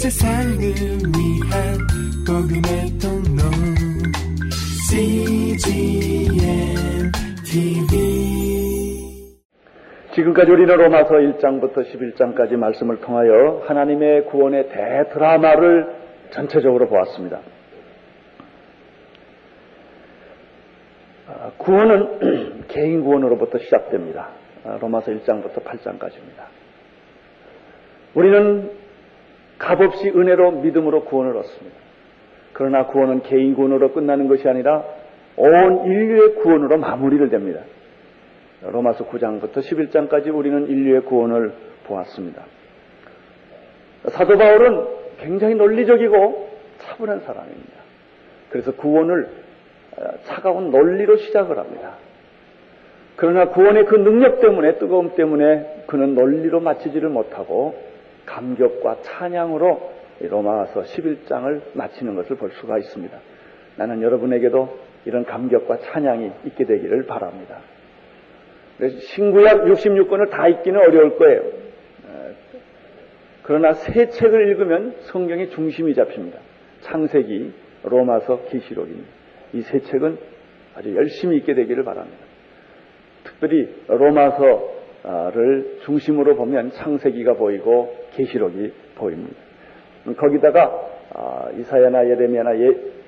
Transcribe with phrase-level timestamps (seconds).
[0.00, 1.76] 세상을 위한
[2.26, 3.42] 복음의 통로
[4.88, 6.32] CGM
[7.44, 7.90] TV
[10.14, 15.94] 지금까지 우리는 로마서 1장부터 11장까지 말씀을 통하여 하나님의 구원의 대드라마를
[16.30, 17.40] 전체적으로 보았습니다.
[21.28, 24.30] 아, 구원은 개인 구원으로부터 시작됩니다.
[24.64, 26.46] 아, 로마서 1장부터 8장까지입니다.
[28.14, 28.79] 우리는
[29.60, 31.76] 값없이 은혜로 믿음으로 구원을 얻습니다.
[32.54, 34.84] 그러나 구원은 개인 구원으로 끝나는 것이 아니라
[35.36, 37.60] 온 인류의 구원으로 마무리를 됩니다.
[38.62, 41.52] 로마서 9장부터 11장까지 우리는 인류의 구원을
[41.84, 42.42] 보았습니다.
[44.08, 44.86] 사도 바울은
[45.18, 46.48] 굉장히 논리적이고
[46.78, 47.72] 차분한 사람입니다.
[48.48, 49.28] 그래서 구원을
[50.24, 51.96] 차가운 논리로 시작을 합니다.
[53.16, 57.89] 그러나 구원의 그 능력 때문에 뜨거움 때문에 그는 논리로 마치지를 못하고
[58.30, 63.18] 감격과 찬양으로 로마서 11장을 마치는 것을 볼 수가 있습니다.
[63.76, 67.58] 나는 여러분에게도 이런 감격과 찬양이 있게 되기를 바랍니다.
[68.80, 71.42] 신구약 66권을 다 읽기는 어려울 거예요.
[73.42, 76.38] 그러나 새 책을 읽으면 성경의 중심이 잡힙니다.
[76.82, 79.08] 창세기, 로마서, 계시록입니다.
[79.54, 80.18] 이 세 책은
[80.76, 82.18] 아주 열심히 읽게 되기를 바랍니다.
[83.24, 89.36] 특별히 로마서 를 중심으로 보면 창세기가 보이고 계시록이 보입니다.
[90.18, 90.78] 거기다가
[91.58, 92.50] 이사야나 예레미야나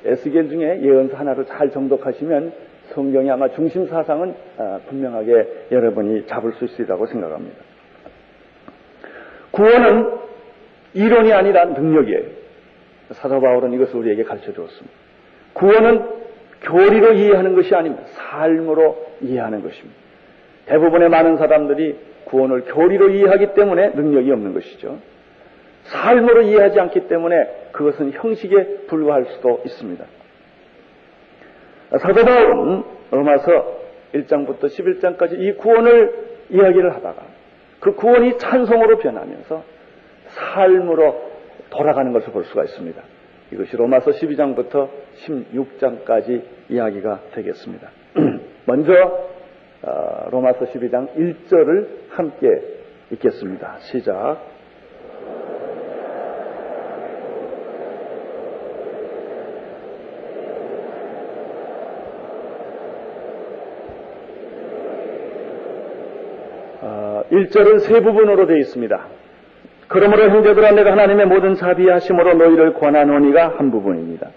[0.05, 2.53] 에스겔 중에 예언서 하나를 잘 정독하시면
[2.95, 4.35] 성경이 아마 중심 사상은
[4.89, 7.57] 분명하게 여러분이 잡을 수 있으리라고 생각합니다.
[9.51, 10.11] 구원은
[10.95, 12.23] 이론이 아니라 능력이에요.
[13.11, 14.97] 사도 바울은 이것을 우리에게 가르쳐 주었습니다.
[15.53, 16.23] 구원은
[16.63, 18.05] 교리로 이해하는 것이 아닙니다.
[18.07, 20.02] 삶으로 이해하는 것입니다.
[20.67, 24.99] 대부분의 많은 사람들이 구원을 교리로 이해하기 때문에 능력이 없는 것이죠.
[25.85, 30.05] 삶으로 이해하지 않기 때문에 그것은 형식에 불과할 수도 있습니다.
[31.99, 33.83] 사도 바울은 로마서
[34.15, 37.23] 1장부터 11장까지 이 구원을 이야기를 하다가
[37.81, 39.63] 그 구원이 찬송으로 변하면서
[40.29, 41.33] 삶으로
[41.71, 43.03] 돌아가는 것을 볼 수가 있습니다.
[43.53, 44.89] 이것이 로마서 12장부터
[45.27, 47.91] 16장까지 이야기가 되겠습니다.
[48.65, 49.32] 먼저 어,
[50.31, 52.49] 로마서 12장 1절을 함께
[53.11, 53.79] 읽겠습니다.
[53.81, 54.39] 시작.
[66.81, 69.07] 어, 1절은 세 부분으로 되어 있습니다.
[69.89, 74.29] 그러므로 형제들아 내가 하나님의 모든 자비하심으로 너희를 권하노니가 한 부분입니다.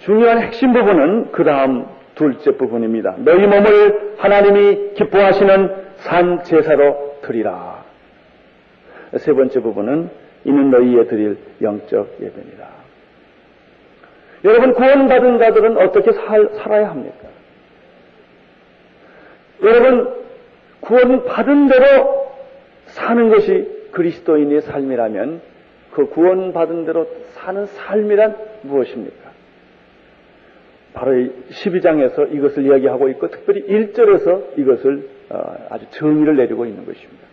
[0.00, 1.86] 중요한 핵심 부분은 그 다음
[2.16, 3.16] 둘째 부분입니다.
[3.18, 7.84] 너희 몸을 하나님이 기뻐하시는 산 제사로 드리라.
[9.18, 10.10] 세 번째 부분은
[10.44, 12.68] 이는 너희에 드릴 영적 예배입니다.
[14.44, 17.28] 여러분 구원받은 자들은 어떻게 살, 살아야 합니까?
[19.62, 20.14] 여러분
[20.80, 22.32] 구원 받은 대로
[22.86, 25.40] 사는 것이 그리스도인의 삶이라면
[25.90, 29.25] 그 구원받은 대로 사는 삶이란 무엇입니까?
[30.96, 37.26] 바로 12장에서 이것을 이야기하고 있고 특별히 1절에서 이것을 어, 아주 정의를 내리고 있는 것입니다.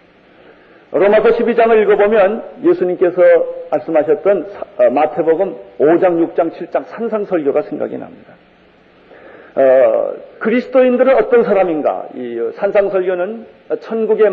[0.91, 3.21] 로마서 12장을 읽어보면 예수님께서
[3.71, 4.47] 말씀하셨던
[4.77, 8.33] 어, 마태복음 5장, 6장, 7장 산상설교가 생각이 납니다.
[9.55, 12.09] 어, 그리스도인들은 어떤 사람인가?
[12.15, 13.45] 이 산상설교는
[13.79, 14.29] 천국의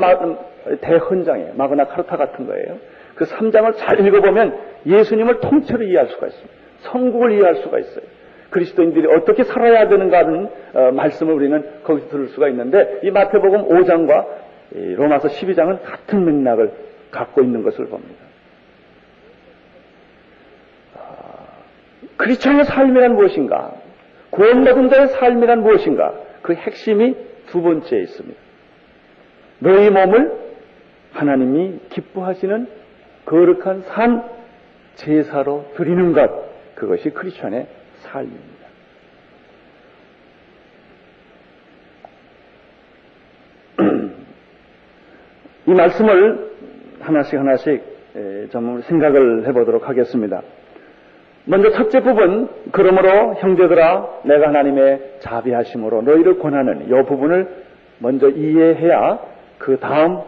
[0.80, 1.52] 대헌장이에요.
[1.54, 2.78] 마그나 카르타 같은 거예요.
[3.14, 6.52] 그 3장을 잘 읽어보면 예수님을 통째로 이해할 수가 있습니다.
[6.80, 8.19] 성국을 이해할 수가 있어요.
[8.50, 14.26] 그리스도인들이 어떻게 살아야 되는가는 어, 말씀을 우리는 거기서 들을 수가 있는데 이 마태복음 5장과
[14.74, 16.72] 이 로마서 12장은 같은 맥락을
[17.10, 18.24] 갖고 있는 것을 봅니다.
[20.96, 20.98] 아,
[22.16, 23.72] 크리스천의 삶이란 무엇인가?
[24.30, 26.14] 구원받은 자의 삶이란 무엇인가?
[26.42, 28.40] 그 핵심이 두 번째에 있습니다.
[29.58, 30.32] 너희 몸을
[31.12, 32.68] 하나님이 기뻐하시는
[33.26, 34.24] 거룩한 산
[34.94, 36.30] 제사로 드리는 것
[36.74, 37.66] 그것이 크리스천의
[38.10, 38.66] 삶입니다.
[45.66, 46.50] 이 말씀을
[47.00, 47.82] 하나씩 하나씩
[48.50, 50.42] 좀 생각을 해보도록 하겠습니다.
[51.44, 57.48] 먼저 첫째 부분, 그러므로 형제들아, 내가 하나님의 자비하심으로 너희를 권하는 이 부분을
[57.98, 59.18] 먼저 이해해야
[59.58, 60.20] 그 다음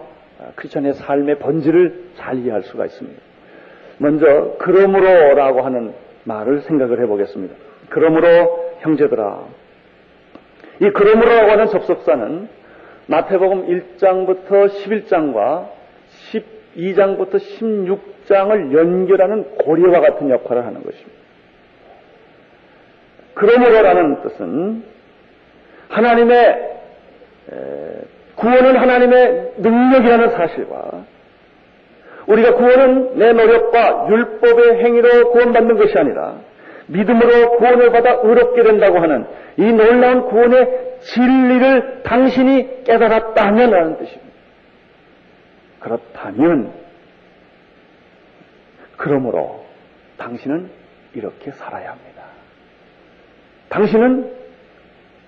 [0.56, 3.20] 크리스천의 삶의 본질을 잘 이해할 수가 있습니다.
[3.98, 5.92] 먼저 그러므로라고 하는
[6.24, 7.54] 말을 생각을 해보겠습니다.
[7.92, 9.44] 그러므로 형제들아,
[10.80, 12.48] 이 그러므로라고 하는 접속사는
[13.06, 15.68] 마태복음 1장부터 11장과
[16.76, 21.22] 2장부터 16장을 연결하는 고리와 같은 역할을 하는 것입니다.
[23.34, 24.84] 그러므로라는 뜻은
[25.88, 26.70] 하나님의
[28.36, 31.04] 구원은 하나님의 능력이라는 사실과
[32.26, 36.36] 우리가 구원은 내 노력과 율법의 행위로 구원받는 것이 아니라
[36.86, 39.26] 믿음으로 구원을 받아 의롭게 된다고 하는
[39.56, 44.32] 이 놀라운 구원의 진리를 당신이 깨달았다면 라는 뜻입니다.
[45.80, 46.72] 그렇다면
[48.96, 49.64] 그러므로
[50.18, 50.70] 당신은
[51.14, 52.22] 이렇게 살아야 합니다.
[53.68, 54.32] 당신은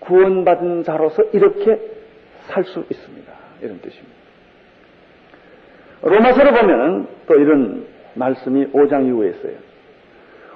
[0.01, 1.81] 구원받은 자로서 이렇게
[2.47, 3.33] 살 수 있습니다.
[3.63, 4.15] 이런 뜻입니다.
[6.03, 9.64] 로마서를 보면 또 이런 말씀이 5장 이후에 있어요.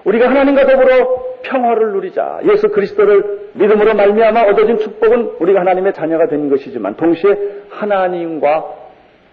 [0.04, 2.40] 우리가 하나님과 더불어 평화를 누리자.
[2.50, 7.34] 예수 그리스도를 믿음으로 말미암아 얻어진 축복은 우리가 하나님의 자녀가 된 것이지만 동시에
[7.70, 8.74] 하나님과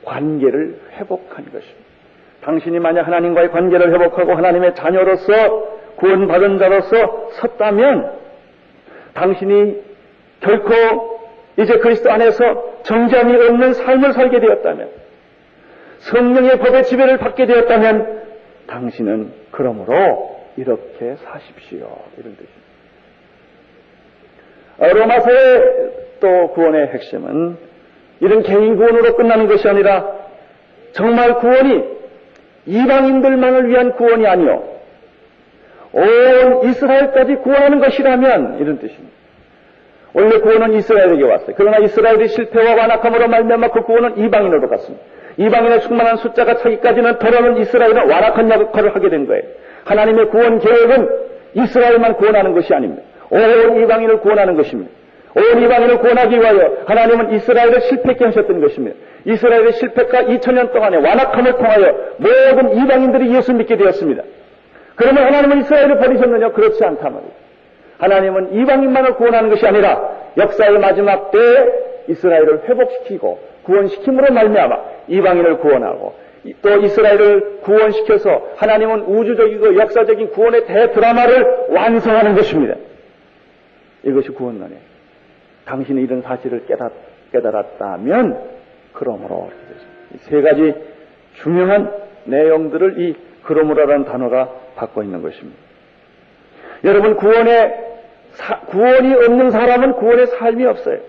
[0.04, 1.86] 관계를 회복한 것입니다.
[2.42, 5.34] 당신이 만약 하나님과의 관계를 회복하고 하나님의 자녀로서
[5.96, 8.12] 구원받은 자로서 섰다면
[9.14, 9.82] 당신이
[10.42, 11.20] 결코
[11.58, 14.90] 이제 그리스도 안에서 정잠이 없는 삶을 살게 되었다면
[16.00, 18.22] 성령의 법의 지배를 받게 되었다면
[18.68, 21.88] 당신은 그러므로 이렇게 사십시오.
[22.18, 22.66] 이런 뜻입니다.
[24.78, 27.57] 어, 로마서의 또 구원의 핵심은
[28.19, 30.12] 이런 개인 구원으로 끝나는 것이 아니라
[30.94, 31.84] 정말 구원이
[32.66, 34.75] 이방인들만을 위한 구원이 아니요.
[35.92, 39.16] 온 이스라엘까지 구원하는 것이라면 이런 뜻입니다.
[40.13, 41.56] 원래 구원은 이스라엘에게 왔어요.
[41.57, 45.04] 그러나 이스라엘의 실패와 완악함으로 말미암아 그 구원은 이방인으로 갔습니다.
[45.38, 49.44] 이방인의 충만한 숫자가 차기까지는 더러는 이스라엘은 완악한 역할을 하게 된 거예요.
[49.86, 51.10] 하나님의 구원 계획은
[51.54, 53.04] 이스라엘만 구원하는 것이 아닙니다.
[53.30, 54.92] 온 이방인을 구원하는 것입니다.
[55.36, 58.98] 온 이방인을 구원하기 위하여 하나님은 이스라엘을 실패케 하셨던 것입니다.
[59.26, 64.24] 이스라엘의 실패가 2000년 동안의 완악함을 통하여 모든 이방인들이 예수 믿게 되었습니다.
[64.96, 66.52] 그러면 하나님은 이스라엘을 버리셨느냐?
[66.52, 67.31] 그렇지 않다 말이에요.
[67.98, 71.66] 하나님은 이방인만을 구원하는 것이 아니라 역사의 마지막 때에
[72.08, 74.78] 이스라엘을 회복시키고 구원시킴으로 말미암아
[75.08, 76.14] 이방인을 구원하고
[76.62, 82.75] 또 이스라엘을 구원시켜서 하나님은 우주적이고 역사적인 구원의 대드라마를 완성하는 것입니다.
[84.03, 84.81] 이것이 구원론이에요.
[85.65, 86.92] 당신이 이런 사실을 깨닫,
[87.31, 88.39] 깨달았다면
[88.94, 89.50] 그러므로
[90.18, 90.74] 세 가지
[91.42, 91.92] 중요한
[92.25, 95.59] 내용들을 이 그러므로라는 단어가 받고 있는 것입니다.
[96.83, 97.86] 여러분 구원의
[98.31, 101.00] 사, 구원이 없는 사람은 구원의 삶이 없어요.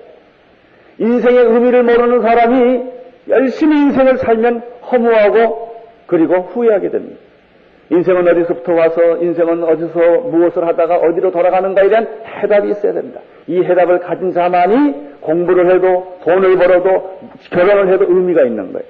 [0.98, 2.95] 인생의 의미를 모르는 사람이
[3.28, 5.74] 열심히 인생을 살면 허무하고
[6.06, 7.20] 그리고 후회하게 됩니다.
[7.90, 13.20] 인생은 어디서부터 와서 인생은 어디서 무엇을 하다가 어디로 돌아가는가에 대한 해답이 있어야 됩니다.
[13.46, 17.18] 이 해답을 가진 자만이 공부를 해도 돈을 벌어도
[17.50, 18.86] 결혼을 해도 의미가 있는 거예요.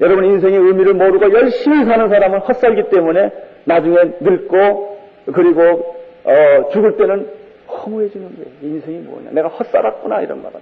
[0.00, 3.32] 여러분 인생의 의미를 모르고 열심히 사는 사람은 헛살기 때문에
[3.64, 4.98] 나중에 늙고
[5.32, 7.28] 그리고 어, 죽을 때는
[7.68, 8.48] 허무해지는 거예요.
[8.62, 9.30] 인생이 뭐냐?
[9.32, 10.60] 내가 헛살았구나 이런 말은.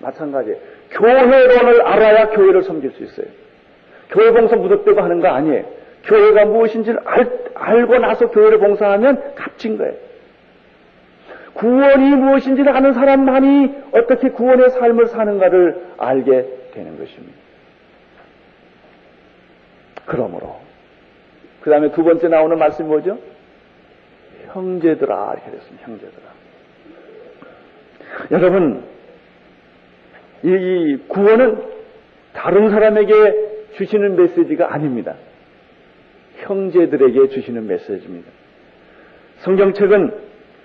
[0.00, 0.56] 마찬가지.
[0.90, 3.26] 교회론을 알아야 교회를 섬길 수 있어요.
[4.10, 5.64] 교회 봉사 무덕대고 하는 거 아니에요.
[6.04, 9.94] 교회가 무엇인지를 알, 알고 나서 교회를 봉사하면 값진 거예요.
[11.54, 17.38] 구원이 무엇인지를 아는 사람만이 어떻게 구원의 삶을 사는가를 알게 되는 것입니다.
[20.06, 20.60] 그러므로
[21.60, 23.18] 그 다음에 두 번째 나오는 말씀이 뭐죠?
[24.52, 25.86] 형제들아 이렇게 됐습니다.
[25.86, 26.30] 형제들아.
[28.32, 28.82] 여러분
[30.42, 31.62] 이, 이 구원은
[32.32, 33.12] 다른 사람에게
[33.74, 35.14] 주시는 메시지가 아닙니다.
[36.36, 38.30] 형제들에게 주시는 메시지입니다.
[39.38, 40.12] 성경책은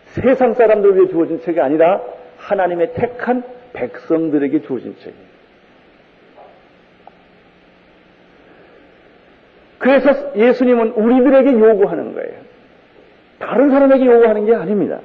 [0.06, 2.02] 세상 사람들 위해 주어진 책이 아니라
[2.38, 5.26] 하나님의 택한 백성들에게 주어진 책이에요.
[9.78, 12.42] 그래서 예수님은 우리들에게 요구하는 거예요.
[13.40, 15.00] 다른 사람에게 요구하는 게 아닙니다.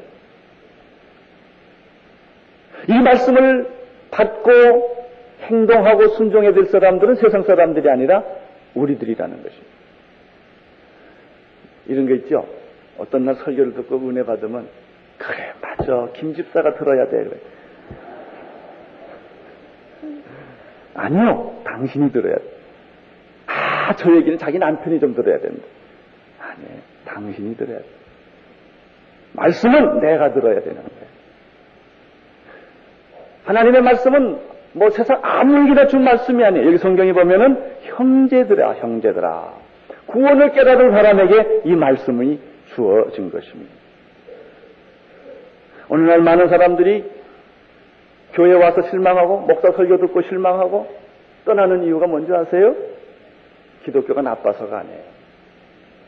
[2.89, 3.80] 이 말씀을
[4.11, 5.07] 받고
[5.43, 8.25] 행동하고 순종해야 될 사람들은 세상 사람들이 아니라
[8.75, 9.71] 우리들이라는 것입니다.
[11.87, 12.47] 이런 거 있죠?
[12.99, 14.69] 어떤 날 설교를 듣고 은혜 받으면,
[15.19, 16.09] 그래, 맞아.
[16.15, 17.25] 김 집사가 들어야 돼.
[17.25, 17.37] 그래.
[20.95, 21.63] 아니요.
[21.65, 22.43] 당신이 들어야 돼.
[23.47, 25.63] 아, 저 얘기는 자기 남편이 좀 들어야 된다.
[26.39, 26.81] 아니에요.
[27.07, 27.85] 당신이 들어야 돼.
[29.33, 30.83] 말씀은 내가 들어야 되는.
[33.51, 34.39] 하나님의 말씀은
[34.75, 36.69] 뭐 세상 아무에게나 준 말씀이 아니에요.
[36.69, 39.55] 여기 성경에 보면은 형제들아, 형제들아.
[40.07, 42.39] 구원을 깨달은 사람에게 이 말씀이
[42.75, 43.73] 주어진 것입니다.
[45.89, 47.05] 오늘날 많은 사람들이
[48.35, 50.87] 교회 와서 실망하고 목사 설교 듣고 실망하고
[51.45, 52.77] 떠나는 이유가 뭔지 아세요?
[53.85, 55.01] 기독교가 나빠서가 아니에요.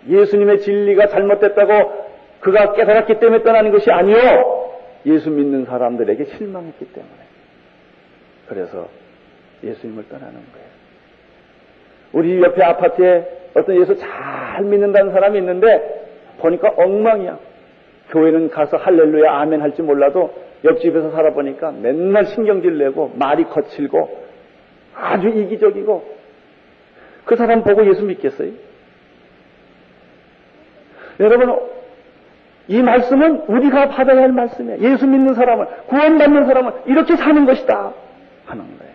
[0.09, 4.17] 예수님의 진리가 잘못됐다고 그가 깨달았기 때문에 떠나는 것이 아니요.
[5.07, 7.22] 예수 믿는 사람들에게 실망했기 때문에.
[8.53, 8.87] 그래서
[9.65, 10.69] 예수님을 떠나는 거예요.
[12.13, 17.39] 우리 옆에 아파트에 어떤 예수 잘 믿는다는 사람이 있는데 보니까 엉망이야.
[18.11, 24.23] 교회는 가서 할렐루야 아멘 할지 몰라도 옆집에서 살아보니까 맨날 신경질 내고 말이 거칠고
[24.95, 26.17] 아주 이기적이고
[27.25, 28.53] 그 사람 보고 예수 믿겠어요?
[31.21, 31.59] 여러분
[32.69, 34.93] 이 말씀은 우리가 받아야 할 말씀이에요.
[34.93, 37.95] 예수 믿는 사람은 구원받는 사람은 이렇게 사는 것이다
[38.53, 38.93] 하는 거예요.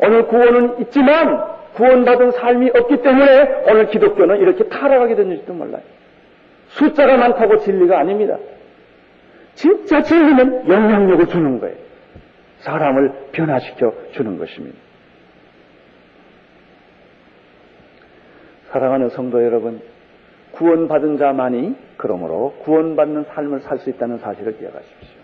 [0.00, 5.82] 오늘 구원은 있지만 구원받은 삶이 없기 때문에 오늘 기독교는 이렇게 타락하게 됐는지도 몰라요.
[6.68, 8.36] 숫자가 많다고 진리가 아닙니다.
[9.54, 11.76] 진짜 진리는 영향력을 주는 거예요.
[12.58, 14.76] 사람을 변화시켜 주는 것입니다.
[18.70, 19.80] 사랑하는 성도 여러분,
[20.52, 25.17] 구원받은 자만이 그러므로 구원받는 삶을 살 수 있다는 사실을 기억하십시오.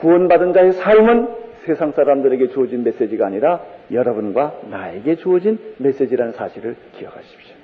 [0.00, 1.28] 구원받은 자의 삶은
[1.64, 3.60] 세상 사람들에게 주어진 메시지가 아니라
[3.92, 7.56] 여러분과 나에게 주어진 메시지라는 사실을 기억하십시오.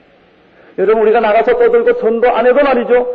[0.79, 3.14] 여러분 우리가 나가서 떠들고 전도 안 해도 말이죠.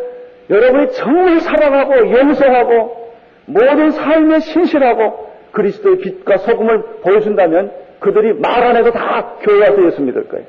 [0.49, 3.13] 여러분이 정말 사랑하고 용서하고
[3.45, 10.01] 모든 삶에 신실하고 그리스도의 빛과 소금을 보여준다면 그들이 말 안 해도 다 교회 와서 예수
[10.01, 10.45] 믿을 거예요.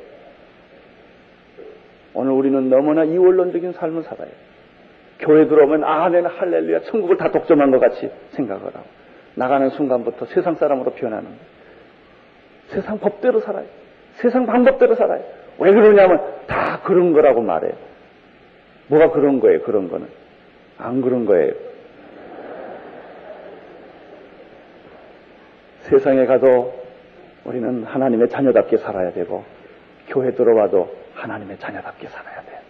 [2.15, 4.31] 오늘 우리는 너무나 이원론적인 삶을 살아요.
[5.21, 9.01] 교회 들어오면 아멘 할렐루야 천국을 다 독점한 것 같이 생각을 하고
[9.35, 11.31] 나가는 순간부터 세상 사람으로 변하는.
[12.69, 13.67] 세상 법대로 살아요.
[14.15, 15.25] 세상 방법대로 살아요.
[15.59, 17.73] 왜 그러냐면 다 그런 거라고 말해요.
[18.89, 19.63] 뭐가 그런 거예요?
[19.63, 20.09] 그런 거는
[20.79, 21.53] 안 그런 거예요.
[25.83, 26.75] 세상에 가도
[27.45, 29.45] 우리는 하나님의 자녀답게 살아야 되고
[30.09, 32.61] 교회 들어와도 하나님의 자녀답게 살아야 돼.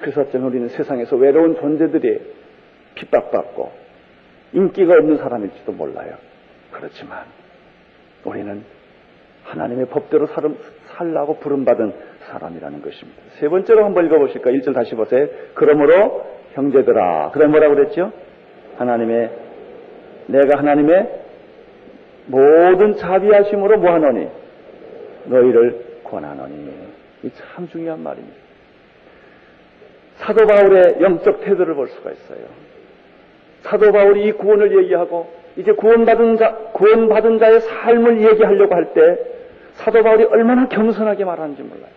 [0.00, 2.20] 그래서 어쩌 우리는 세상에서 외로운 존재들이
[2.94, 3.72] 핍박받고
[4.52, 6.14] 인기가 없는 사람일지도 몰라요.
[6.72, 7.24] 그렇지만
[8.24, 8.62] 우리는
[9.44, 10.44] 하나님의 법대로 살,
[10.86, 11.92] 살라고 부름받은
[12.30, 13.20] 사람이라는 것입니다.
[13.38, 14.50] 세 번째로 한번 읽어보실까?
[14.50, 15.26] 1절 다시 보세요.
[15.54, 17.30] 그러므로 형제들아.
[17.32, 18.12] 그 다음 뭐라고 그랬죠?
[18.76, 19.30] 하나님의,
[20.26, 21.20] 내가 하나님의
[22.26, 24.28] 모든 자비하심으로 뭐하노니?
[25.26, 26.88] 너희를 권하노니.
[27.24, 28.36] 이 참 중요한 말입니다.
[30.28, 32.40] 사도 바울의 영적 태도를 볼 수가 있어요.
[33.62, 39.00] 사도 바울이 이 구원을 얘기하고 이제 구원받은 자, 구원받은 자의 삶을 얘기하려고 할 때
[39.72, 41.92] 사도 바울이 얼마나 겸손하게 말하는지 몰라요.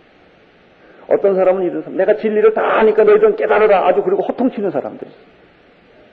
[1.10, 3.86] 어떤 사람은 이런 사람, 내가 진리를 다 아니까 너희들은 깨달아라.
[3.88, 5.12] 아주 그리고 호통치는 사람들이.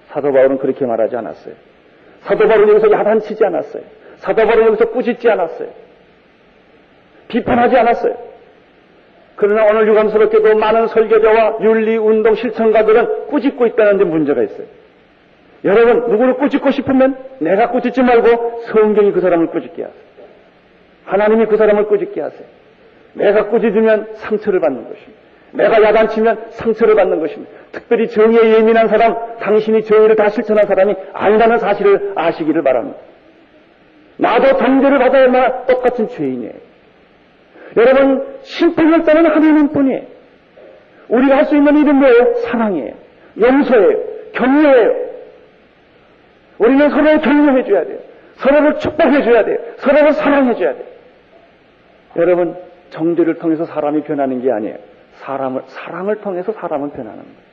[0.08, 1.54] 사도 바울은 그렇게 말하지 않았어요.
[2.22, 3.82] 사도 바울은 여기서 야단치지 않았어요.
[4.16, 5.68] 사도 바울은 여기서 꾸짖지 않았어요.
[7.28, 8.27] 비판하지 않았어요.
[9.38, 14.66] 그러나 오늘 유감스럽게도 많은 설교자와 윤리운동 실천가들은 꾸짖고 있다는 데 문제가 있어요.
[15.64, 19.98] 여러분, 누구를 꾸짖고 싶으면 내가 꾸짖지 말고 성경이 그 사람을 꾸짖게 하세요.
[21.04, 22.42] 하나님이 그 사람을 꾸짖게 하세요.
[23.14, 25.18] 내가 꾸짖으면 상처를 받는 것입니다.
[25.52, 27.52] 내가 야단치면 상처를 받는 것입니다.
[27.70, 32.98] 특별히 정의에 예민한 사람, 당신이 정의를 다 실천한 사람이 아니라는 사실을 아시기를 바랍니다.
[34.16, 36.54] 나도 단죄를 받아야 할 만한 똑같은 죄인이에요.
[37.78, 40.02] 여러분, 심판을 떠는 하나님 뿐이에요.
[41.08, 42.34] 우리가 할 수 있는 일은 뭐예요?
[42.34, 42.94] 사랑이에요.
[43.40, 43.98] 용서예요.
[44.32, 45.08] 격려예요.
[46.58, 47.98] 우리는 서로를 격려해줘야 돼요.
[48.34, 49.58] 서로를 축복해줘야 돼요.
[49.76, 50.84] 서로를 사랑해줘야 돼요.
[52.16, 52.56] 여러분,
[52.90, 54.76] 정죄를 통해서 사람이 변하는 게 아니에요.
[55.14, 57.48] 사람을, 사랑을 통해서 사람은 변하는 거예요.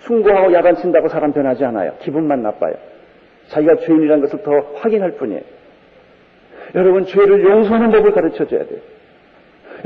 [0.00, 1.94] 숭고하고 야단친다고 사람 변하지 않아요.
[2.00, 2.74] 기분만 나빠요.
[3.48, 5.42] 자기가 죄인이라는 것을 더 확인할 뿐이에요.
[6.74, 8.80] 여러분, 죄를 용서하는 법을 가르쳐 줘야 돼요.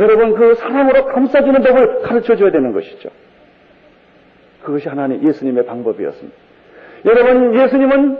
[0.01, 3.11] 여러분 그 사랑으로 감싸주는 법을 가르쳐 줘야 되는 것이죠.
[4.63, 6.37] 그것이 하나님 예수님의 방법이었습니다.
[7.05, 8.19] 여러분 예수님은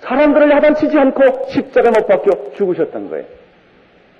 [0.00, 3.24] 사람들을 야단치지 않고 십자가 못 박혀 죽으셨던 거예요.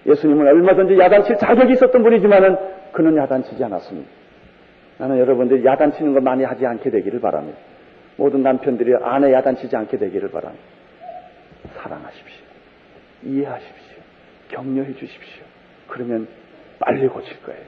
[0.06, 2.56] 예수님은 얼마든지 야단칠 자격이 있었던 분이지만은
[2.92, 4.08] 그는 야단치지 않았습니다.
[4.98, 7.58] 나는 여러분들이 야단치는 거 많이 하지 않게 되기를 바랍니다.
[8.16, 10.64] 모든 남편들이 아내 야단치지 않게 되기를 바랍니다.
[11.76, 12.44] 사랑하십시오.
[13.24, 13.96] 이해하십시오.
[14.48, 15.44] 격려해 주십시오.
[15.88, 16.28] 그러면
[16.78, 17.60] 빨리 고칠 거예요.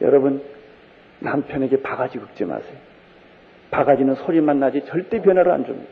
[0.00, 0.42] 여러분,
[1.20, 2.76] 남편에게 바가지 긁지 마세요.
[3.70, 5.90] 바가지는 소리만 나지 절대 변화를 안 줍니다.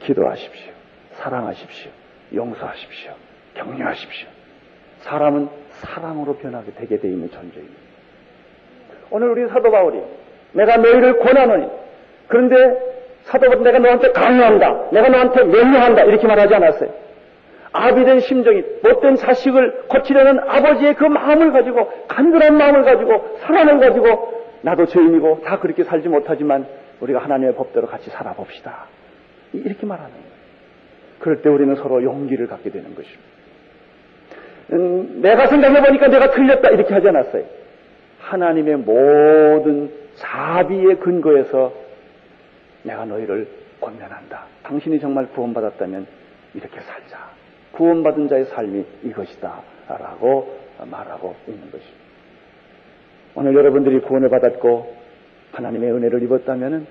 [0.00, 0.72] 기도하십시오.
[1.12, 1.90] 사랑하십시오.
[2.34, 3.12] 용서하십시오.
[3.54, 4.28] 격려하십시오.
[5.00, 7.80] 사람은 사랑으로 변하게 되게 되어 있는 존재입니다.
[9.10, 10.00] 오늘 우리 사도 바울이
[10.52, 11.66] 내가 너희를 권하노니
[12.28, 12.56] 그런데
[13.22, 14.90] 사도 바울 내가 너한테 강요한다.
[14.92, 16.04] 내가 너한테 명령한다.
[16.04, 16.94] 이렇게 말하지 않았어요.
[17.72, 24.40] 아비 된 심정이 못된 자식을 고치려는 아버지의 그 마음을 가지고 간절한 마음을 가지고 사랑을 가지고
[24.62, 26.66] 나도 죄인이고 다 그렇게 살지 못하지만
[27.00, 28.86] 우리가 하나님의 법대로 같이 살아봅시다.
[29.52, 30.30] 이렇게 말하는 거예요.
[31.20, 33.22] 그럴 때 우리는 서로 용기를 갖게 되는 것입니다.
[34.72, 37.44] 음, 내가 생각해보니까 내가 틀렸다 이렇게 하지 않았어요.
[38.20, 41.72] 하나님의 모든 자비의 근거에서
[42.82, 43.48] 내가 너희를
[43.80, 44.44] 권면한다.
[44.62, 46.06] 당신이 정말 구원받았다면
[46.54, 47.39] 이렇게 살자.
[47.72, 49.62] 구원받은 자의 삶이 이것이다.
[49.88, 52.00] 라고 말하고 있는 것입니다.
[53.34, 54.96] 오늘 여러분들이 구원을 받았고
[55.52, 56.86] 하나님의 은혜를 입었다면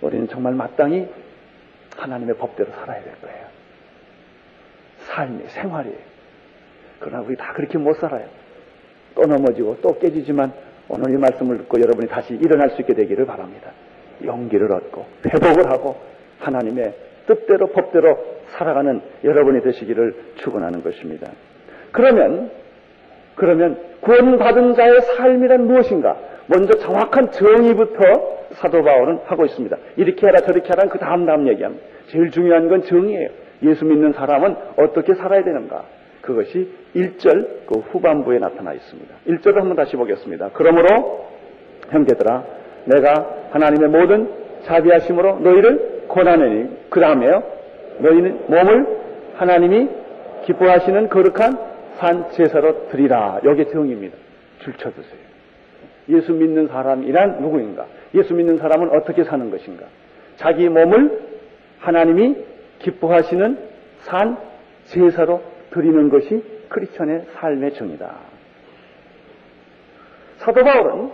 [0.00, 1.08] 우리는 정말 마땅히
[1.96, 3.46] 하나님의 법대로 살아야 될 거예요.
[4.98, 5.94] 삶이, 생활이.
[6.98, 8.26] 그러나 우리 다 그렇게 못 살아요.
[9.14, 10.52] 또 넘어지고 또 깨지지만
[10.88, 13.72] 오늘 이 말씀을 듣고 여러분이 다시 일어날 수 있게 되기를 바랍니다.
[14.24, 15.96] 용기를 얻고 회복을 하고
[16.38, 16.94] 하나님의
[17.26, 21.30] 뜻대로 법대로 살아가는 여러분이 되시기를 축원하는 것입니다.
[21.92, 22.50] 그러면
[23.34, 26.16] 그러면 구원받은 자의 삶이란 무엇인가?
[26.46, 29.76] 먼저 정확한 정의부터 사도 바울은 하고 있습니다.
[29.96, 31.84] 이렇게 해라 저렇게 하라 그 다음 다음 얘기합니다.
[32.08, 33.28] 제일 중요한 건 정의예요.
[33.62, 35.84] 예수 믿는 사람은 어떻게 살아야 되는가?
[36.22, 39.14] 그것이 1절 그 후반부에 나타나 있습니다.
[39.28, 40.50] 1절을 한번 다시 보겠습니다.
[40.52, 41.28] 그러므로
[41.90, 42.44] 형제들아
[42.86, 44.28] 내가 하나님의 모든
[44.64, 47.42] 자비하심으로 너희를 고난하니 그 다음에요
[48.00, 48.86] 너희는 몸을
[49.36, 49.88] 하나님이
[50.46, 51.58] 기뻐하시는 거룩한
[51.96, 53.40] 산 제사로 드리라.
[53.44, 54.16] 여기 정입니다.
[54.60, 55.30] 줄쳐주세요.
[56.08, 57.86] 예수 믿는 사람이란 누구인가?
[58.14, 59.86] 예수 믿는 사람은 어떻게 사는 것인가?
[60.36, 61.20] 자기 몸을
[61.78, 62.36] 하나님이
[62.80, 63.58] 기뻐하시는
[64.00, 64.38] 산
[64.84, 68.14] 제사로 드리는 것이 크리스천의 삶의 정이다.
[70.38, 71.10] 사도 바울은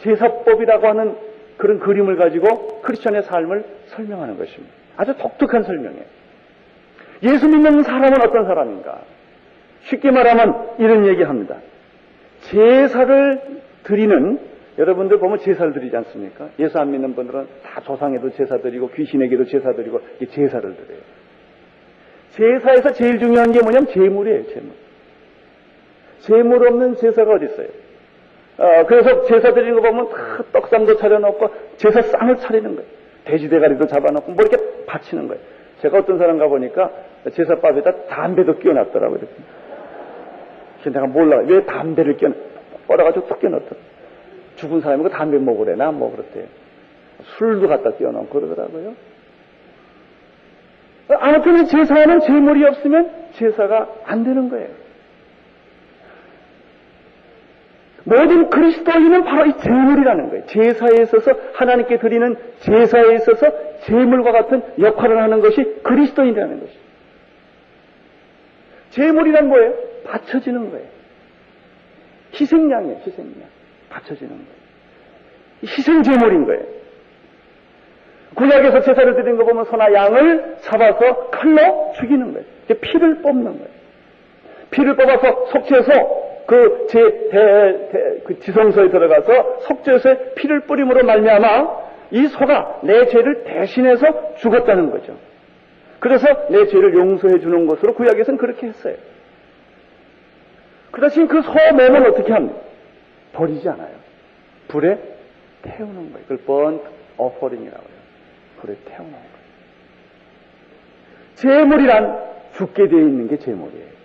[0.00, 1.16] 제사법이라고 하는
[1.56, 4.79] 그런 그림을 가지고 크리스천의 삶을 설명하는 것입니다.
[4.96, 6.04] 아주 독특한 설명이에요.
[7.22, 9.00] 예수 믿는 사람은 어떤 사람인가?
[9.82, 11.56] 쉽게 말하면 이런 얘기 합니다.
[12.42, 13.40] 제사를
[13.82, 14.38] 드리는
[14.78, 16.48] 여러분들 보면 제사를 드리지 않습니까?
[16.58, 20.00] 예수 안 믿는 분들은 다 조상에도 제사 드리고 귀신에게도 제사 드리고
[20.30, 21.00] 제사를 드려요.
[22.30, 24.70] 제사에서 제일 중요한 게 뭐냐면 제물이에요, 제물.
[26.20, 27.68] 제물 없는 제사가 어디 있어요?
[28.58, 32.99] 어, 그래서 제사 드리는 거 보면 다 떡상도 차려놓고 제사상을 차리는 거예요.
[33.24, 35.42] 돼지 대가리도 잡아놓고 뭐 이렇게 바치는 거예요.
[35.80, 36.90] 제가 어떤 사람 가보니까
[37.32, 39.18] 제사밥에다 담배도 끼워놨더라고요.
[39.18, 39.34] 이렇게.
[40.80, 41.38] 그래서 내가 몰라.
[41.38, 42.32] 왜 담배를 끼워,
[42.86, 43.80] 뻗어가지고 툭 끼워놨더라.
[44.56, 46.44] 죽은 사람이 그 담배 먹으래나 뭐 그렇대요.
[47.38, 48.94] 술도 갖다 끼워놓고 그러더라고요.
[51.18, 54.68] 아무튼 제사는 제물이 없으면 제사가 안 되는 거예요.
[58.04, 60.46] 모든 그리스도인은 바로 이 제물이라는 거예요.
[60.46, 66.80] 제사에 있어서 하나님께 드리는 제사에 있어서 제물과 같은 역할을 하는 것이 그리스도인이라는 것이죠.
[68.90, 69.74] 제물이란 뭐예요?
[70.04, 70.86] 바쳐지는 거예요.
[72.34, 73.34] 희생양이에요, 희생양.
[73.90, 74.60] 바쳐지는 거예요.
[75.64, 76.62] 희생제물인 거예요.
[78.34, 82.46] 구약에서 제사를 드리는 거 보면 소나 양을 잡아서 칼로 죽이는 거예요.
[82.80, 83.80] 피를 뽑는 거예요.
[84.70, 93.06] 피를 뽑아서 속죄소 그 대, 그 지성소에 들어가서 속죄소에 피를 뿌림으로 말미암아 이 소가 내
[93.06, 95.16] 죄를 대신해서 죽었다는 거죠.
[96.00, 98.96] 그래서 내 죄를 용서해 주는 것으로 구약에서는 그렇게 했어요.
[100.90, 102.58] 그 대신 그 소 몸은 어떻게 합니까?
[103.32, 103.94] 버리지 않아요.
[104.66, 104.98] 불에
[105.62, 106.26] 태우는 거예요.
[106.26, 106.80] 그걸 번
[107.16, 108.00] 어퍼링이라고 해요.
[108.60, 109.24] 불에 태우는 거예요.
[111.36, 113.99] 재물이란 죽게 되어 있는 게 재물이에요.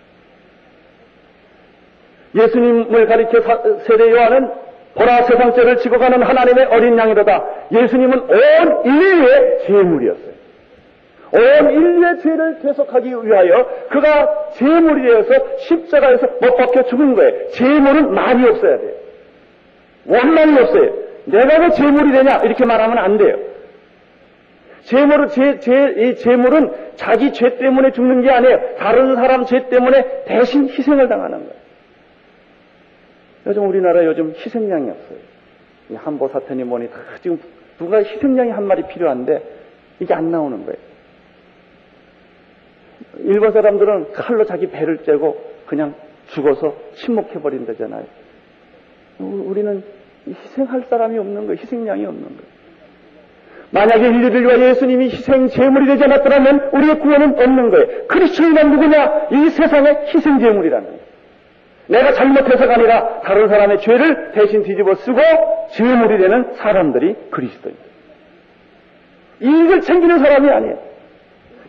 [2.36, 3.40] 예수님을 가리켜
[3.80, 4.50] 세례 요한은
[4.94, 7.44] 보라 세상죄를 지고 가는 하나님의 어린 양이로다.
[7.72, 10.36] 예수님은 온 인류의 재물이었어요.
[11.32, 17.48] 온 인류의 죄를 계속하기 위하여 그가 재물이 되어서 십자가에서 못 박혀 죽은 거예요.
[17.48, 18.92] 재물은 말이 없어야 돼요.
[20.06, 20.94] 원망이 없어요.
[21.24, 22.40] 내가 왜 재물이 되냐?
[22.44, 23.36] 이렇게 말하면 안 돼요.
[24.84, 28.76] 재물은, 제, 제, 이 재물은 자기 죄 때문에 죽는 게 아니에요.
[28.78, 31.65] 다른 사람 죄 때문에 대신 희생을 당하는 거예요.
[33.46, 35.18] 요즘 우리나라 요즘 희생양이 없어요.
[35.90, 37.38] 이 한보 사태니 뭐니 다 지금
[37.78, 39.42] 누가 희생양이 한 마리 필요한데
[40.00, 40.78] 이게 안 나오는 거예요.
[43.18, 45.94] 일본 사람들은 칼로 자기 배를 째고 그냥
[46.28, 48.04] 죽어서 침묵해버린다잖아요.
[49.18, 49.82] 우리는
[50.28, 51.52] 희생할 사람이 없는 거예요.
[51.52, 52.56] 희생양이 없는 거예요.
[53.70, 58.06] 만약에 인류를 위하여 예수님이 희생 제물이 되지 않았더라면 우리의 구원은 없는 거예요.
[58.06, 59.28] 크리스천이란 누구냐?
[59.32, 61.06] 이 세상의 희생 제물이라는 거예요.
[61.88, 65.20] 내가 잘못해서가 아니라 다른 사람의 죄를 대신 뒤집어 쓰고
[65.72, 67.86] 제물이 되는 사람들이 그리스도입니다.
[69.40, 70.78] 이익을 챙기는 사람이 아니에요.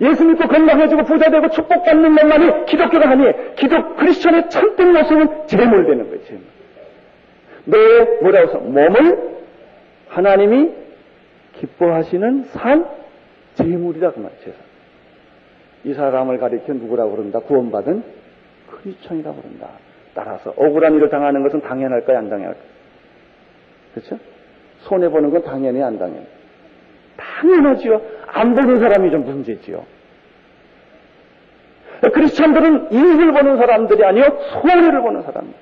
[0.01, 3.33] 예수 믿고 건강해지고 부자되고 축복받는 것만이 기독교가 아니에요.
[3.55, 6.23] 기독 크리스천의 참된 모습은 재물되는 거예요.
[6.25, 6.43] 재물.
[7.65, 9.37] 너의 뭐라고 해서 몸을
[10.07, 10.71] 하나님이
[11.59, 12.87] 기뻐하시는 산
[13.55, 14.39] 재물이다 그 말이에요.
[14.39, 14.67] 재산.
[15.83, 17.39] 이 사람을 가리켜 누구라고 그런다?
[17.39, 18.03] 구원받은
[18.69, 19.67] 크리스천이라고 그런다.
[20.17, 22.17] 따라서 억울한 일을 당하는 것은 당연할까요?
[22.17, 22.63] 안 당연할까요?
[23.93, 24.17] 그렇죠?
[24.79, 26.25] 손해보는 건 당연히 안 당연.
[27.15, 28.01] 당연하지요.
[28.25, 29.85] 안 보는 사람이 좀 문제지요.
[32.13, 35.53] 크리스천들은 이익을 보는 사람들이 아니요 손해를 보는 사람.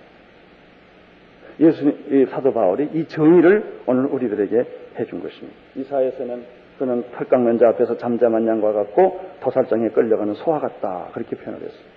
[1.60, 4.66] 예수님, 사도 바울이 이 정의를 오늘 우리들에게
[5.00, 5.58] 해준 것입니다.
[5.76, 6.44] 이사에서는
[6.80, 11.10] 그는 털 깎는 자 앞에서 잠잠한 양과 같고 도살장에 끌려가는 소와 같다.
[11.14, 11.96] 그렇게 표현을 했습니다.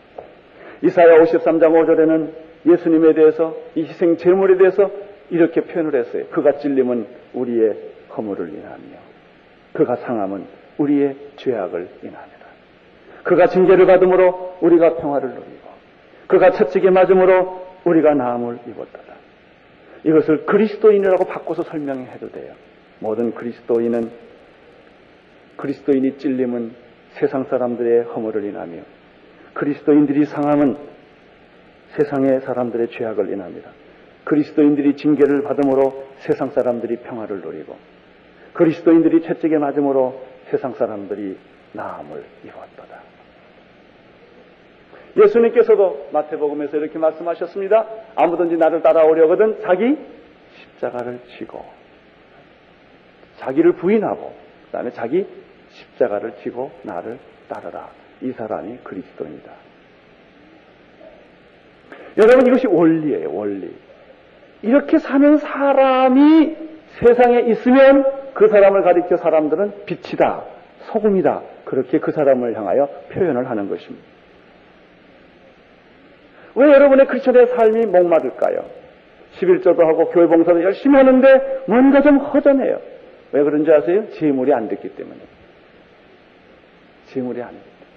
[0.82, 4.90] 이사야 53장 5절에는 예수님에 대해서 이 희생 제물에 대해서
[5.30, 6.26] 이렇게 표현을 했어요.
[6.30, 7.76] 그가 찔림은 우리의
[8.16, 9.08] 허물을 인하며
[9.72, 10.46] 그가 상함은
[10.78, 12.38] 우리의 죄악을 인하니라.
[13.24, 15.68] 그가 징계를 받음으로 우리가 평화를 누리고
[16.26, 19.08] 그가 채찍에 맞음으로 우리가 나음을 입었다.
[20.04, 22.52] 이것을 그리스도인이라고 바꿔서 설명해도 돼요.
[23.00, 24.10] 모든 그리스도인은
[25.56, 26.72] 그리스도인이 찔림은
[27.12, 28.82] 세상 사람들의 허물을 인하며
[29.54, 30.76] 그리스도인들이 상함은
[31.96, 33.70] 세상의 사람들의 죄악을 인합니다.
[34.24, 37.76] 그리스도인들이 징계를 받음으로 세상 사람들이 평화를 누리고
[38.52, 40.20] 그리스도인들이 채찍에 맞음으로
[40.50, 41.38] 세상 사람들이
[41.72, 43.02] 나음을 입었도다.
[45.16, 47.86] 예수님께서도 마태복음에서 이렇게 말씀하셨습니다.
[48.14, 49.96] 아무든지 나를 따라오려거든 자기
[50.56, 51.64] 십자가를 지고
[53.38, 54.34] 자기를 부인하고
[54.66, 55.26] 그다음에 자기
[55.70, 57.90] 십자가를 지고 나를 따르라.
[58.20, 59.67] 이 사람이 그리스도입니다.
[62.18, 63.32] 여러분 이것이 원리예요.
[63.32, 63.72] 원리.
[64.62, 66.56] 이렇게 사는 사람이
[66.98, 68.04] 세상에 있으면
[68.34, 70.42] 그 사람을 가리켜 사람들은 빛이다,
[70.90, 71.42] 소금이다.
[71.64, 74.04] 그렇게 그 사람을 향하여 표현을 하는 것입니다.
[76.54, 78.64] 왜 여러분의 크리스천의 삶이 목마를까요?
[79.36, 82.80] 11조도 하고 교회 봉사도 열심히 하는데 뭔가 좀 허전해요.
[83.30, 84.08] 왜 그런지 아세요?
[84.10, 85.18] 재물이 안 됐기 때문에.
[87.06, 87.88] 재물이 안 됐기 때문에.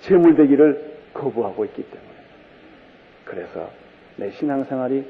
[0.00, 2.12] 재물 되기를 거부하고 있기 때문에.
[3.24, 3.70] 그래서
[4.16, 5.04] 내 신앙생활이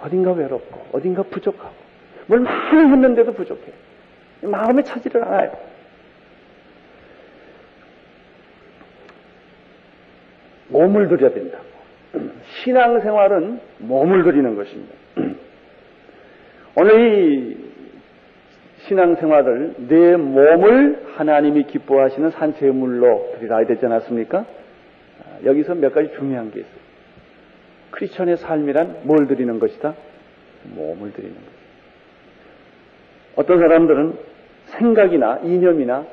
[0.00, 1.74] 어딘가 외롭고 어딘가 부족하고
[2.26, 3.72] 뭘 많이 했는데도 부족해.
[4.42, 5.52] 마음에 차지를 않아요.
[10.68, 11.64] 몸을 들여야 된다고.
[12.62, 14.94] 신앙생활은 몸을 들이는 것입니다.
[16.76, 17.68] 오늘 이
[18.86, 24.44] 신앙생활을 내 몸을 하나님이 기뻐하시는 산 제물로 드리라 되지 않았습니까?
[25.44, 26.88] 여기서 몇 가지 중요한 게 있어요.
[27.90, 29.94] 크리스천의 삶이란 뭘 드리는 것이다?
[30.74, 31.42] 몸을 드리는 것.
[33.36, 34.14] 어떤 사람들은
[34.66, 36.06] 생각이나 이념이나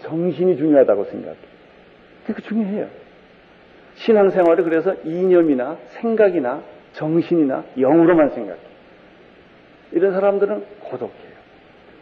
[0.00, 1.52] 정신이 중요하다고 생각해요.
[2.26, 2.88] 그게 중요해요.
[3.94, 8.72] 신앙생활을 그래서 이념이나 생각이나 정신이나 영으로만 생각해요.
[9.92, 11.32] 이런 사람들은 고독해요.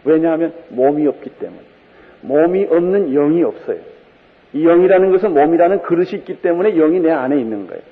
[0.04, 1.62] 왜냐하면 몸이 없기 때문에.
[2.22, 3.80] 몸이 없는 영이 없어요.
[4.52, 7.82] 이 영이라는 것은 몸이라는 그릇이 있기 때문에 영이 내 안에 있는 거예요.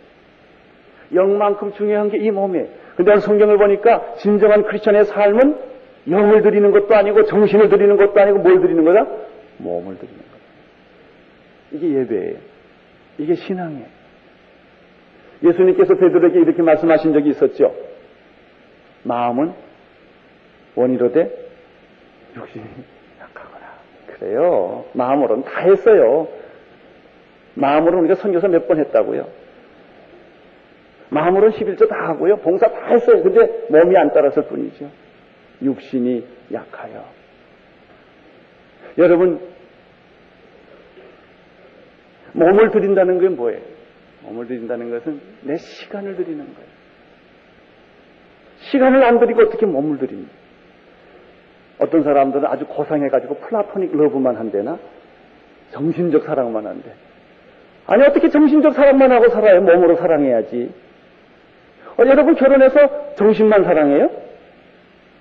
[1.15, 2.67] 영만큼 중요한 게 이 몸이에요.
[2.97, 5.57] 근데 성경을 보니까 진정한 크리스천의 삶은
[6.11, 9.07] 영을 드리는 것도 아니고 정신을 드리는 것도 아니고 뭘 드리는 거다?
[9.59, 10.29] 몸을 드리는 거다.
[11.73, 12.37] 이게 예배예요.
[13.19, 13.87] 이게 신앙이에요.
[15.45, 17.73] 예수님께서 베드로에게 이렇게 말씀하신 적이 있었죠.
[19.05, 19.53] 마음은
[20.75, 21.31] 원이로되
[22.37, 22.65] 육신이
[23.21, 23.67] 약하거나.
[24.07, 24.85] 그래요.
[24.95, 26.27] 마음으로는 다 했어요.
[27.59, 29.29] 마음으로 우리가 선교사 몇 번 했다고요.
[31.11, 32.37] 마음으로는 11조 다 하고요.
[32.39, 33.23] 봉사 다 했어요.
[33.23, 34.91] 근데 몸이 안 따랐을 뿐이죠.
[35.63, 37.05] 육신이 약하여.
[38.99, 39.41] 여러분,
[42.33, 43.61] 몸을 드린다는 게 뭐예요?
[44.23, 46.69] 몸을 드린다는 것은 내 시간을 드리는 거예요.
[48.71, 50.33] 시간을 안 드리고 어떻게 몸을 드립니까?
[51.79, 54.79] 어떤 사람들은 아주 고상해가지고 플라토닉 러브만 한대나
[55.71, 56.93] 정신적 사랑만 한대.
[57.89, 59.63] 아니 어떻게 정신적 사랑만 하고 살아요?
[59.63, 60.71] 몸으로 사랑해야지.
[61.99, 64.11] 어, 여러분 결혼해서 정신만 사랑해요?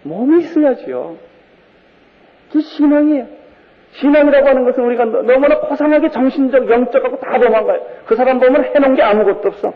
[0.03, 1.15] 몸이 있어야지요.
[2.51, 3.25] 그게 신앙이에요.
[3.91, 7.81] 신앙이라고 하는 것은 우리가 너무나 고상하게 정신적, 영적하고 다 도망가요.
[8.05, 9.73] 그 사람 보면 해놓은 게 아무것도 없어.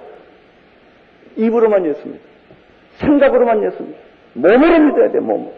[1.38, 2.24] 입으로만 예습니다.
[2.96, 3.98] 생각으로만 예습니다.
[4.34, 5.54] 몸으로 믿어야 돼, 몸으로.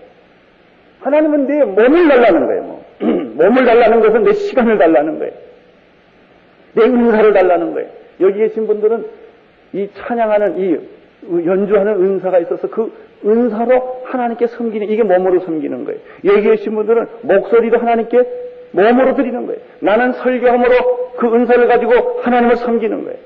[1.02, 2.86] 하나님은 내 몸을 달라는 거예요, 뭐.
[3.02, 5.34] 몸을 달라는 것은 내 시간을 달라는 거예요.
[6.74, 7.90] 내 은사를 달라는 거예요.
[8.22, 9.06] 여기 계신 분들은
[9.74, 10.78] 이 찬양하는 이
[11.46, 12.92] 연주하는 은사가 있어서 그
[13.26, 16.00] 은사로 하나님께 섬기는 이게 몸으로 섬기는 거예요.
[16.26, 18.26] 여기 계신 분들은 목소리로 하나님께
[18.72, 19.62] 몸으로 드리는 거예요.
[19.80, 23.20] 나는 설교함으로 그 은사를 가지고 하나님을 섬기는 거예요.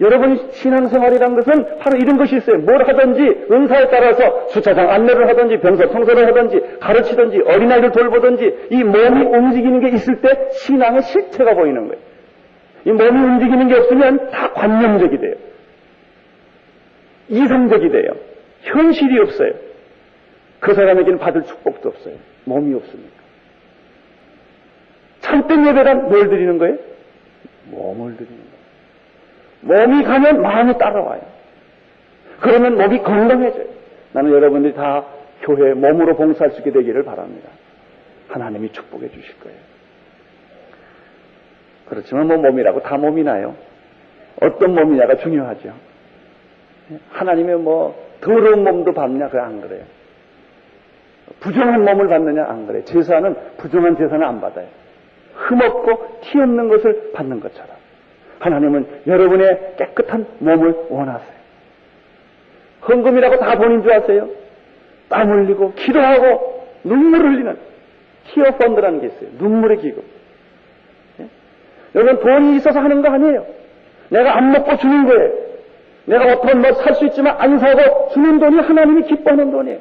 [0.00, 2.58] 여러분 신앙생활이란 것은 바로 이런 것이 있어요.
[2.58, 9.24] 뭘 하든지 은사에 따라서 주차장 안내를 하든지 병사 청소를 하든지 가르치든지 어린아이를 돌보든지 이 몸이
[9.24, 12.02] 움직이는 게 있을 때 신앙의 실체가 보이는 거예요.
[12.86, 15.34] 이 몸이 움직이는 게 없으면 다 관념적이 돼요.
[17.28, 18.10] 이성적이 돼요.
[18.62, 19.52] 현실이 없어요.
[20.60, 22.14] 그 사람에게는 받을 축복도 없어요.
[22.44, 23.24] 몸이 없으니까.
[25.20, 26.76] 참된 예배란 뭘 드리는 거예요?
[27.70, 28.53] 몸을 드리는 거예요.
[29.64, 31.20] 몸이 가면 마음이 따라와요.
[32.40, 33.66] 그러면 몸이 건강해져요.
[34.12, 35.04] 나는 여러분들이 다
[35.42, 37.48] 교회 몸으로 봉사할 수 있게 되기를 바랍니다.
[38.28, 39.58] 하나님이 축복해 주실 거예요.
[41.86, 43.54] 그렇지만 뭐 몸이라고 다 몸이 나요.
[44.40, 45.72] 어떤 몸이냐가 중요하죠.
[47.10, 49.28] 하나님의 뭐 더러운 몸도 받냐?
[49.28, 49.84] 그래 안 그래요.
[51.40, 52.44] 부정한 몸을 받느냐?
[52.44, 52.84] 안 그래요.
[52.84, 54.66] 제사는 부정한 제사는 안 받아요.
[55.34, 57.73] 흠없고 티 없는 것을 받는 것처럼.
[58.44, 61.34] 하나님은 여러분의 깨끗한 몸을 원하세요.
[62.86, 64.28] 헌금이라고 다 본인 줄 아세요?
[65.08, 67.56] 땀 흘리고 기도하고 눈물 흘리는
[68.28, 69.30] 티어 펀드라는 게 있어요.
[69.38, 70.02] 눈물의 기금.
[71.20, 71.26] 예?
[71.94, 73.46] 여러분 돈이 있어서 하는 거 아니에요.
[74.10, 75.32] 내가 안 먹고 주는 거예요.
[76.04, 79.78] 내가 어떤 뭐 살 수 있지만 안 사고 주는 돈이 하나님이 기뻐하는 돈이에요.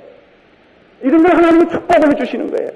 [1.01, 2.71] 이런 걸 하나님이 축복을 주시는 거예요.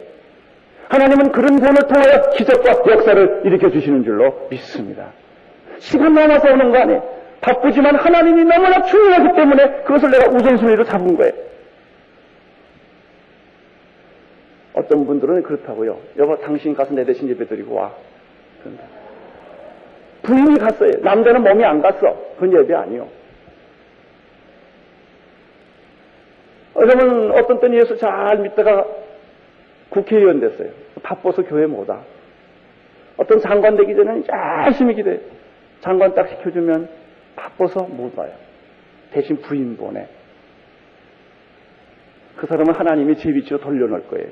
[0.89, 5.11] 하나님은 그런 돈을 통하여 기적과 역사를 일으켜 주시는 줄로 믿습니다.
[5.79, 7.17] 시간 남아서 오는 거 아니에요.
[7.41, 11.33] 바쁘지만 하나님이 너무나 중요하기 때문에 그것을 내가 우선순위로 잡은 거예요.
[14.73, 15.97] 어떤 분들은 그렇다고요.
[16.17, 17.91] 여보, 당신 가서 내 대신 예배 드리고 와.
[18.61, 18.83] 그런다.
[20.23, 20.91] 부인이 갔어요.
[21.01, 22.15] 남자는 몸이 안 갔어.
[22.35, 23.07] 그건 예배 아니요.
[26.75, 28.85] 여러분, 어떤 때는 예수 잘 믿다가
[29.89, 30.69] 국회의원 됐어요.
[31.01, 32.01] 바빠서 교회 못 와.
[33.17, 34.25] 어떤 장관 되기 전에는
[34.65, 35.19] 열심히 기도해.
[35.81, 36.89] 장관 딱 시켜주면
[37.35, 38.31] 바빠서 못 와요.
[39.11, 40.07] 대신 부인 보내.
[42.35, 44.27] 그 사람은 하나님이 제 위치로 돌려놓을 거예요.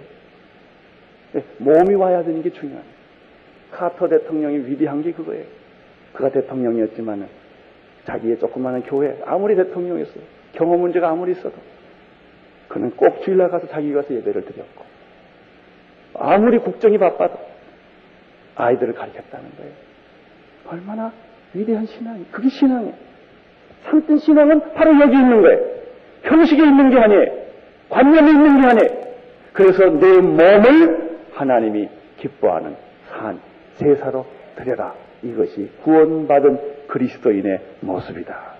[1.33, 2.83] 네, 몸이 와야 되는 게 중요해요.
[3.71, 5.45] 카터 대통령이 위대한 게 그거예요.
[6.13, 7.27] 그가 대통령이었지만
[8.05, 10.23] 자기의 조그마한 교회 아무리 대통령이었어요.
[10.53, 11.55] 경험 문제가 아무리 있어도
[12.67, 14.85] 그는 꼭 주일날 가서 자기 가 서 예배를 드렸고
[16.13, 17.37] 아무리 국정이 바빠도
[18.55, 19.73] 아이들을 가르쳤다는 거예요.
[20.67, 21.11] 얼마나
[21.55, 22.93] 위대한 신앙이 그게 신앙이에요.
[23.85, 25.59] 참된 신앙은 바로 여기 있는 거예요.
[26.23, 27.45] 형식에 있는 게 아니에요.
[27.89, 29.05] 관념에 있는 게 아니에요.
[29.53, 32.75] 그래서 내 몸을 하나님이 기뻐하는
[33.09, 33.39] 산,
[33.77, 34.93] 제사로 드려라.
[35.23, 38.55] 이것이 구원받은 그리스도인의 모습이다.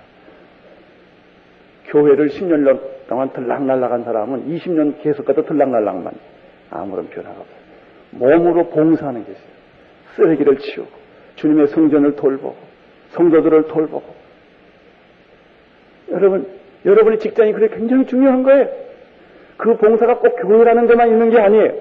[1.88, 6.14] 교회를 10년 동안 들락날락한 사람은 20년 계속 가도 들락날락만
[6.72, 7.66] 아무런 변화가 없어요.
[8.12, 9.56] 몸으로 봉사하는 게 있어요.
[10.16, 10.90] 쓰레기를 치우고
[11.36, 12.56] 주님의 성전을 돌보고
[13.10, 14.16] 성도들을 돌보고
[16.12, 16.48] 여러분
[16.86, 18.70] 여러분의 직장이 그래 굉장히 중요한 거예요.
[19.58, 21.74] 그 봉사가 꼭 교회라는 데만 있는 게 아니에요.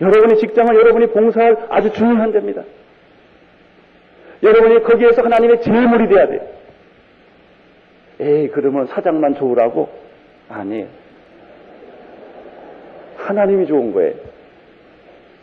[0.00, 2.62] 여러분의 직장은 여러분이 봉사할 아주 중요한 데입니다.
[4.42, 6.40] 여러분이 거기에서 하나님의 제물이 돼야 돼요.
[8.20, 9.88] 에이, 그러면 사장만 좋으라고?
[10.48, 10.86] 아니에요.
[13.16, 14.14] 하나님이 좋은 거예요.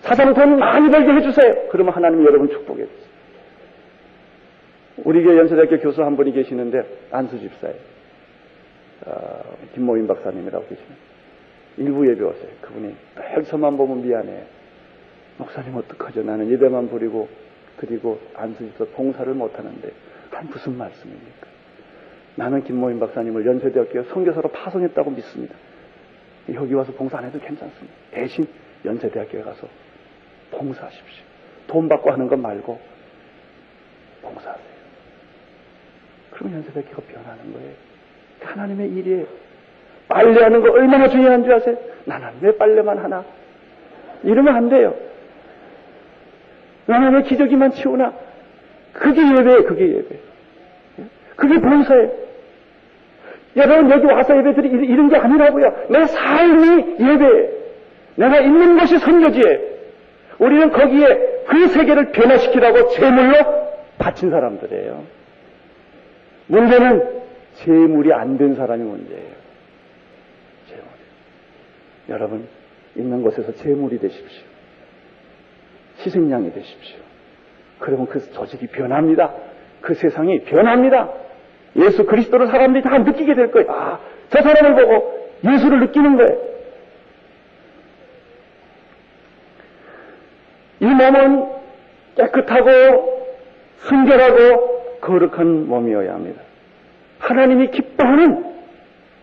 [0.02, 1.68] 사장 돈 많이 벌게 해주세요.
[1.70, 3.11] 그러면 하나님이 여러분 축복해 주세요.
[5.04, 7.78] 우리 교회 연세대학교 교수 한 분이 계시는데 안수 집사예요.
[9.06, 10.96] 어, 김모인 박사님이라고 계시는
[11.78, 12.50] 일부 예배 왔어요.
[12.62, 14.44] 그분이 늘 저만 보면 미안해.
[15.38, 16.24] 목사님 어떡하죠?
[16.24, 17.30] 나는 예배만 부리고
[17.78, 19.92] 그리고 안수 집사 봉사를 못하는데
[20.30, 21.48] 한 무슨 말씀입니까?
[22.36, 25.56] 나는 김모인 박사님을 연세대학교 선교사로 파송했다고 믿습니다.
[26.54, 27.96] 여기 와서 봉사 안 해도 괜찮습니다.
[28.12, 28.46] 대신
[28.86, 29.68] 연세대학교에 가서
[30.52, 31.26] 봉사하십시오.
[31.68, 32.80] 돈 받고 하는 것 말고
[34.22, 34.71] 봉사하세요.
[36.42, 37.70] 그러면 연세대학교가 변하는 거예요.
[38.44, 39.26] 하나님의 일이에요.
[40.08, 41.78] 빨래하는 거 얼마나 중요한 줄 아세요?
[42.06, 43.24] 나는 왜 빨래만 하나?
[44.24, 44.96] 이러면 안 돼요.
[46.88, 48.14] 나는 왜 기저귀만 치우나?
[48.94, 50.20] 그게 예배예요, 그게 예배.
[51.36, 52.12] 그게 봉사예요.
[53.58, 55.86] 여러분 여기 와서 예배들이 이런 게 아니라고요.
[55.90, 57.50] 내 삶이 예배예요.
[58.16, 59.60] 내가 있는 것이 선교지예요.
[60.40, 63.36] 우리는 거기에 그 세계를 변화시키라고 제물로
[64.00, 65.21] 바친 사람들이에요.
[66.52, 67.22] 문제는
[67.54, 69.32] 제물이 안 된 사람이 문제예요.
[70.68, 70.84] 제물.
[72.10, 72.48] 여러분
[72.96, 74.44] 있는 곳에서 제물이 되십시오.
[76.00, 76.98] 희생양이 되십시오.
[77.80, 79.34] 그러면 그 조직이 변합니다.
[79.80, 81.10] 그 세상이 변합니다.
[81.78, 83.72] 예수 그리스도를 사람들이 다 느끼게 될 거예요.
[83.72, 86.52] 아, 저 사람을 보고 예수를 느끼는 거예요.
[90.80, 91.50] 몸은
[92.18, 93.28] 깨끗하고
[93.78, 96.42] 순결하고 거룩한 몸이어야 합니다.
[97.20, 98.46] 하나님이 기뻐하는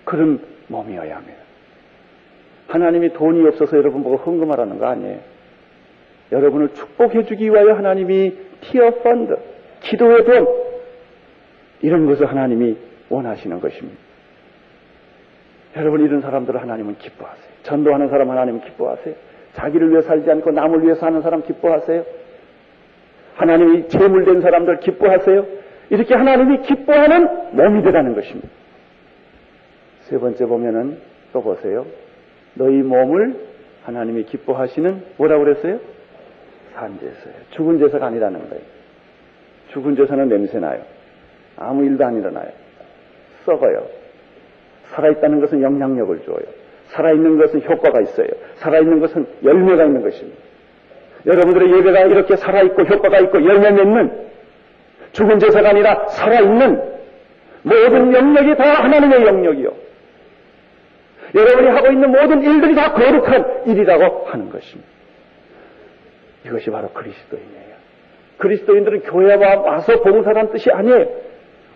[0.05, 1.39] 그런 몸이어야 합니다.
[2.69, 5.19] 하나님이 돈이 없어서 여러분 보고 헌금하라는 거 아니에요.
[6.31, 9.37] 여러분을 축복해 주기 위하여 하나님이 티어 펀드,
[9.81, 10.47] 기도의 돈,
[11.81, 12.77] 이런 것을 하나님이
[13.09, 13.99] 원하시는 것입니다.
[15.77, 17.49] 여러분 이런 사람들을 하나님은 기뻐하세요.
[17.63, 19.15] 전도하는 사람 하나님은 기뻐하세요.
[19.53, 22.05] 자기를 위해 살지 않고 남을 위해 사는 사람 기뻐하세요.
[23.37, 25.58] 하나님이 재물된 사람들 기뻐하세요.
[25.91, 28.49] 이렇게 하나님이 기뻐하는 몸이 되라는 것입니다.
[30.03, 30.99] 세 번째 보면은
[31.33, 31.87] 또 보세요.
[32.55, 33.37] 너희 몸을
[33.85, 35.81] 하나님이 기뻐하시는 뭐라고 그랬어요?
[36.75, 37.39] 산제사예요.
[37.51, 38.63] 죽은 제사가 아니라는 거예요.
[39.73, 40.83] 죽은 제사는 냄새나요.
[41.57, 42.51] 아무 일도 안 일어나요.
[43.45, 43.87] 썩어요.
[44.91, 46.39] 살아있다는 것은 영향력을 줘요.
[46.89, 48.29] 살아있는 것은 효과가 있어요.
[48.57, 50.39] 살아있는 것은 열매가 있는 것입니다.
[51.27, 54.28] 여러분들의 예배가 이렇게 살아있고 효과가 있고 열매 맺는
[55.13, 56.99] 죽은 제사가 아니라 살아있는
[57.63, 59.71] 모든 영역이 다 하나님의 영역이요.
[61.35, 64.89] 여러분이 하고 있는 모든 일들이 다 거룩한 일이라고 하는 것입니다.
[66.47, 67.79] 이것이 바로 그리스도인이에요.
[68.39, 71.07] 그리스도인들은 교회에 와서 봉사하는 뜻이 아니에요.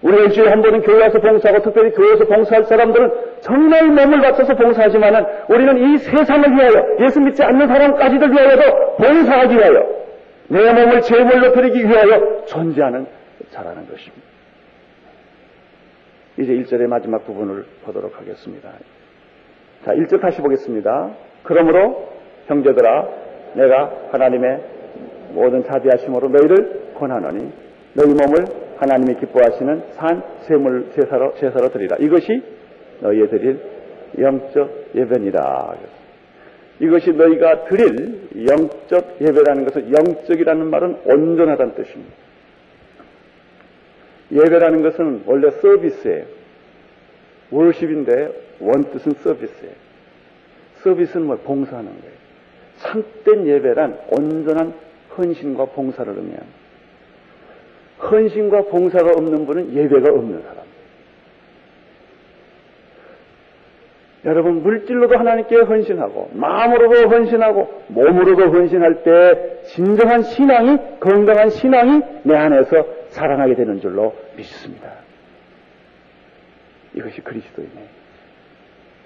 [0.03, 5.25] 우리 일주일에 한 번은 교회 와서 봉사하고 특별히 교회에서 봉사할 사람들은 정말 몸을 바쳐서 봉사하지만은
[5.49, 9.87] 우리는 이 세상을 위하여 예수 믿지 않는 사람까지들 위하여도 봉사하기 위하여
[10.49, 13.07] 내 몸을 제물로 드리기 위하여 존재하는
[13.53, 14.27] 자라는 것입니다.
[16.38, 18.73] 이제 1절의 마지막 부분을 보도록 하겠습니다.
[19.85, 21.11] 자, 1절 다시 보겠습니다.
[21.43, 22.09] 그러므로
[22.47, 23.09] 형제들아
[23.55, 24.61] 내가 하나님의
[25.35, 27.53] 모든 자비하심으로 너희를 권하노니
[27.95, 31.97] 너희 몸을 하나님이 기뻐하시는 산 세물 제사로 제사로 드리라.
[32.01, 32.43] 이것이
[33.01, 33.61] 너희의 드릴
[34.19, 35.75] 영적 예배니라.
[36.81, 42.12] 이것이 너희가 드릴 영적 예배라는 것은 영적이라는 말은 온전하다는 뜻입니다.
[44.33, 46.25] 예배라는 것은 원래 서비스예요.
[47.51, 49.75] 월십인데 원뜻은 서비스예요.
[50.83, 52.14] 서비스는 뭐 봉사하는 거예요.
[52.79, 54.75] 참된 예배란 온전한
[55.16, 56.62] 헌신과 봉사를 의미합니다.
[58.11, 60.62] 헌신과 봉사가 없는 분은 예배가 없는 사람.
[64.25, 73.02] 여러분 물질로도 하나님께 헌신하고 마음으로도 헌신하고 몸으로도 헌신할 때 진정한 신앙이 건강한 신앙이 내 안에서
[73.12, 74.90] 사랑하게 되는 줄로 믿습니다.
[76.94, 77.88] 이것이 그리스도이네.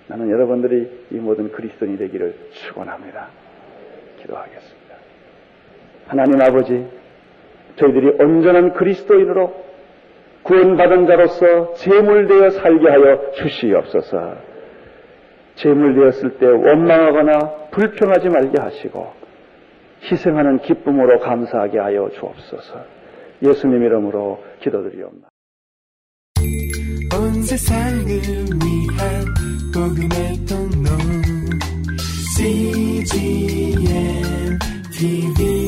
[0.09, 3.29] 나는 여러분들이 이 모든 그리스도인이 되기를 축원합니다.
[4.21, 4.95] 기도하겠습니다.
[6.07, 6.87] 하나님 아버지,
[7.77, 9.66] 저희들이 온전한 그리스도인으로
[10.45, 14.37] 구원받은 자로서 제물되어 살게 하여 주시옵소서.
[15.57, 17.38] 제물되었을 때 원망하거나
[17.73, 19.12] 불평하지 말게 하시고
[20.05, 22.96] 희생하는 기쁨으로 감사하게 하여 주옵소서.
[23.42, 25.29] 예수님 이름으로 기도드리옵나다.
[27.18, 29.25] 온 세상을 위한
[29.72, 30.90] 복음의 통로
[32.37, 33.79] CGM
[34.92, 35.66] TV